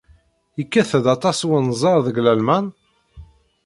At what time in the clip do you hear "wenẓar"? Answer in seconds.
1.47-1.97